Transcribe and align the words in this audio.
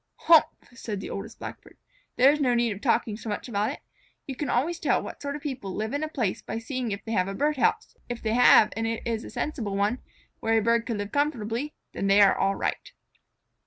"Humph!" 0.21 0.45
said 0.73 0.99
the 0.99 1.11
Oldest 1.11 1.37
Blackbird. 1.37 1.77
"There 2.15 2.31
is 2.31 2.39
no 2.41 2.55
need 2.55 2.71
of 2.71 2.81
talking 2.81 3.15
so 3.17 3.29
much 3.29 3.47
about 3.47 3.69
it. 3.69 3.81
You 4.25 4.35
can 4.35 4.49
always 4.49 4.79
tell 4.79 4.99
what 4.99 5.21
sort 5.21 5.35
of 5.35 5.43
people 5.43 5.75
live 5.75 5.93
in 5.93 6.01
a 6.01 6.07
place 6.07 6.41
by 6.41 6.57
seeing 6.57 6.89
if 6.89 7.05
they 7.05 7.11
have 7.11 7.27
a 7.27 7.35
bird 7.35 7.57
house. 7.57 7.95
If 8.09 8.19
they 8.23 8.33
have, 8.33 8.73
and 8.75 8.87
it 8.87 9.03
is 9.05 9.23
a 9.23 9.29
sensible 9.29 9.75
one, 9.77 9.99
where 10.39 10.57
a 10.57 10.63
bird 10.63 10.87
could 10.87 10.97
live 10.97 11.11
comfortably, 11.11 11.75
they 11.93 12.19
are 12.19 12.35
all 12.35 12.55
right." 12.55 12.91